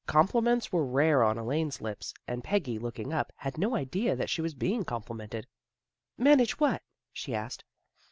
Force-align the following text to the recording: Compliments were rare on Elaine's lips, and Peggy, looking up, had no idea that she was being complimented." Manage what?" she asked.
Compliments 0.07 0.71
were 0.71 0.83
rare 0.83 1.21
on 1.23 1.37
Elaine's 1.37 1.79
lips, 1.79 2.11
and 2.27 2.43
Peggy, 2.43 2.79
looking 2.79 3.13
up, 3.13 3.31
had 3.35 3.59
no 3.59 3.75
idea 3.75 4.15
that 4.15 4.31
she 4.31 4.41
was 4.41 4.55
being 4.55 4.83
complimented." 4.83 5.45
Manage 6.17 6.59
what?" 6.59 6.81
she 7.13 7.35
asked. 7.35 7.63